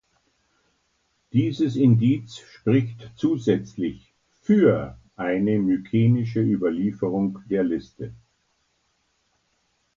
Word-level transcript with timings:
Dieses 1.31 1.75
Indiz 1.75 2.39
spricht 2.39 3.11
zusätzlich 3.17 4.15
für 4.41 4.97
eine 5.15 5.59
mykenische 5.59 6.39
Überlieferung 6.41 7.43
der 7.51 7.63
Liste. 7.63 8.11